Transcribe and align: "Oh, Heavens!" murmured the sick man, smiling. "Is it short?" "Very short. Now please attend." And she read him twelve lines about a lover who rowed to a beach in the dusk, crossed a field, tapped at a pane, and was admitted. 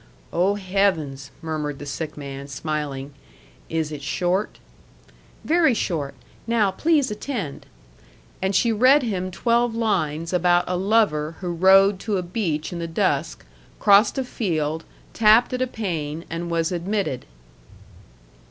"Oh, 0.33 0.55
Heavens!" 0.55 1.29
murmured 1.43 1.77
the 1.77 1.85
sick 1.85 2.17
man, 2.17 2.47
smiling. 2.47 3.13
"Is 3.69 3.91
it 3.91 4.01
short?" 4.01 4.57
"Very 5.43 5.75
short. 5.75 6.15
Now 6.47 6.71
please 6.71 7.11
attend." 7.11 7.67
And 8.41 8.55
she 8.55 8.71
read 8.71 9.03
him 9.03 9.29
twelve 9.29 9.75
lines 9.75 10.33
about 10.33 10.63
a 10.65 10.75
lover 10.75 11.35
who 11.41 11.49
rowed 11.51 11.99
to 11.99 12.17
a 12.17 12.23
beach 12.23 12.73
in 12.73 12.79
the 12.79 12.87
dusk, 12.87 13.45
crossed 13.79 14.17
a 14.17 14.23
field, 14.23 14.85
tapped 15.13 15.53
at 15.53 15.61
a 15.61 15.67
pane, 15.67 16.25
and 16.31 16.49
was 16.49 16.71
admitted. 16.71 17.27